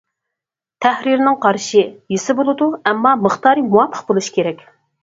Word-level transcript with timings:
تەھرىرنىڭ 0.85 1.37
قارىشى: 1.45 1.83
يېسە 2.15 2.37
بولىدۇ، 2.43 2.71
ئەمما 2.81 3.17
مىقدارى 3.29 3.71
مۇۋاپىق 3.71 4.07
بولۇشى 4.11 4.39
كېرەك. 4.41 4.69